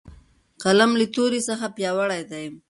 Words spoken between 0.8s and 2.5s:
له تورې څخه پیاوړی دی.